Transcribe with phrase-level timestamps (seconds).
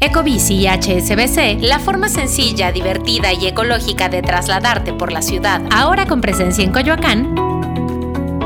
[0.00, 6.06] Ecobici y HSBC, la forma sencilla, divertida y ecológica de trasladarte por la ciudad, ahora
[6.06, 7.34] con presencia en Coyoacán,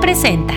[0.00, 0.54] presenta.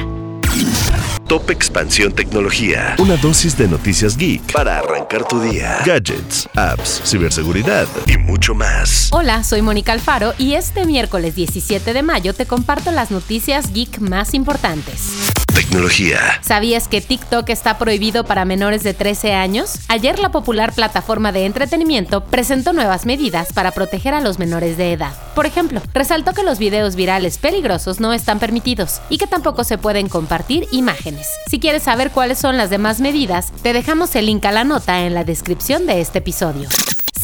[1.27, 2.95] Top Expansión Tecnología.
[2.97, 5.79] Una dosis de noticias geek para arrancar tu día.
[5.85, 9.09] Gadgets, apps, ciberseguridad y mucho más.
[9.11, 13.99] Hola, soy Mónica Alfaro y este miércoles 17 de mayo te comparto las noticias geek
[13.99, 15.33] más importantes.
[15.55, 16.19] Tecnología.
[16.41, 19.79] ¿Sabías que TikTok está prohibido para menores de 13 años?
[19.87, 24.91] Ayer la popular plataforma de entretenimiento presentó nuevas medidas para proteger a los menores de
[24.91, 25.13] edad.
[25.33, 29.77] Por ejemplo, resaltó que los videos virales peligrosos no están permitidos y que tampoco se
[29.77, 31.25] pueden compartir imágenes.
[31.49, 35.05] Si quieres saber cuáles son las demás medidas, te dejamos el link a la nota
[35.05, 36.67] en la descripción de este episodio.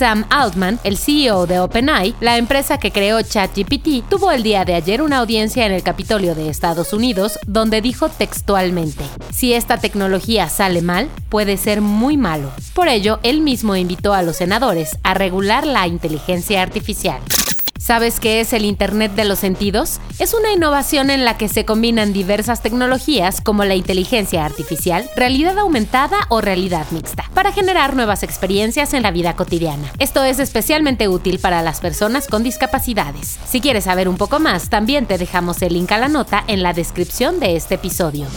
[0.01, 4.73] Sam Altman, el CEO de OpenAI, la empresa que creó ChatGPT, tuvo el día de
[4.73, 10.49] ayer una audiencia en el Capitolio de Estados Unidos donde dijo textualmente, si esta tecnología
[10.49, 12.49] sale mal, puede ser muy malo.
[12.73, 17.21] Por ello, él mismo invitó a los senadores a regular la inteligencia artificial.
[17.81, 19.99] ¿Sabes qué es el Internet de los Sentidos?
[20.19, 25.57] Es una innovación en la que se combinan diversas tecnologías como la inteligencia artificial, realidad
[25.57, 29.91] aumentada o realidad mixta, para generar nuevas experiencias en la vida cotidiana.
[29.97, 33.39] Esto es especialmente útil para las personas con discapacidades.
[33.47, 36.61] Si quieres saber un poco más, también te dejamos el link a la nota en
[36.61, 38.27] la descripción de este episodio.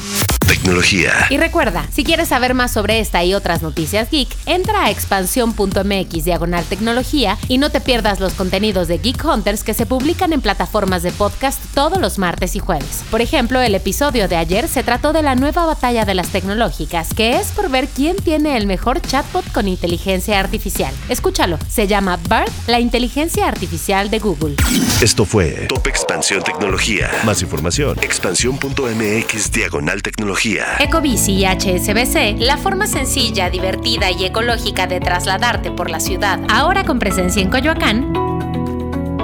[0.46, 1.12] Tecnología.
[1.30, 6.24] Y recuerda, si quieres saber más sobre esta y otras noticias geek, entra a expansión.mx
[6.24, 10.42] diagonal tecnología y no te pierdas los contenidos de Geek Hunters que se publican en
[10.42, 13.04] plataformas de podcast todos los martes y jueves.
[13.10, 17.14] Por ejemplo, el episodio de ayer se trató de la nueva batalla de las tecnológicas,
[17.14, 20.92] que es por ver quién tiene el mejor chatbot con inteligencia artificial.
[21.08, 24.56] Escúchalo, se llama BART, la inteligencia artificial de Google.
[25.00, 27.10] Esto fue Top Expansión Tecnología.
[27.24, 30.33] Más información, expansión.mx diagonal tecnología.
[30.80, 36.84] Ecobici y HSBC, la forma sencilla, divertida y ecológica de trasladarte por la ciudad, ahora
[36.84, 38.12] con presencia en Coyoacán,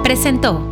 [0.02, 0.66] presentó.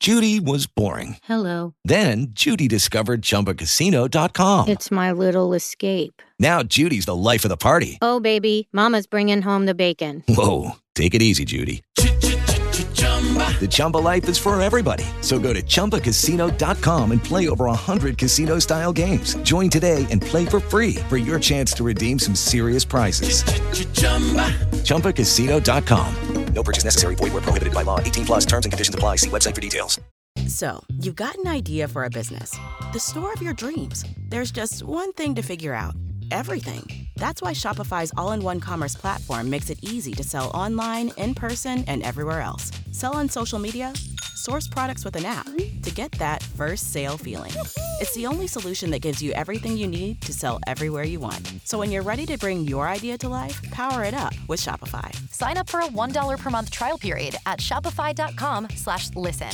[0.00, 1.16] Judy was boring.
[1.28, 1.74] Hello.
[1.84, 4.68] Then Judy discovered ChumbaCasino.com.
[4.68, 6.20] It's my little escape.
[6.38, 7.98] Now Judy's the life of the party.
[8.02, 10.22] Oh, baby, Mama's bringing home the bacon.
[10.28, 11.82] Whoa, take it easy, Judy.
[13.34, 15.04] The Chumba life is for everybody.
[15.20, 19.36] So go to ChumbaCasino.com and play over 100 casino style games.
[19.36, 23.42] Join today and play for free for your chance to redeem some serious prizes.
[24.84, 26.14] ChumbaCasino.com.
[26.54, 27.14] No purchase necessary.
[27.16, 27.98] Void where prohibited by law.
[27.98, 29.16] 18 plus terms and conditions apply.
[29.16, 30.00] See website for details.
[30.46, 32.56] So, you've got an idea for a business.
[32.92, 34.04] The store of your dreams.
[34.28, 35.94] There's just one thing to figure out.
[36.30, 37.03] Everything.
[37.16, 42.02] That's why Shopify's all-in-one commerce platform makes it easy to sell online, in person, and
[42.02, 42.70] everywhere else.
[42.90, 43.92] Sell on social media,
[44.34, 45.46] source products with an app
[45.82, 47.52] to get that first sale feeling.
[48.00, 51.52] It's the only solution that gives you everything you need to sell everywhere you want.
[51.64, 55.14] So when you're ready to bring your idea to life, power it up with Shopify.
[55.32, 59.50] Sign up for a $1 per month trial period at shopify.com slash listen.